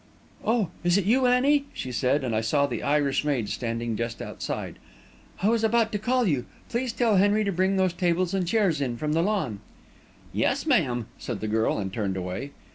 [0.43, 4.19] "Oh, is it you, Annie?" she said, and I saw the Irish maid standing just
[4.19, 4.79] outside.
[5.43, 6.47] "I was about to call you.
[6.69, 9.59] Please tell Henry to bring those tables and chairs in from the lawn."
[10.33, 12.49] "Yes, ma'am," said the girl, and turned away.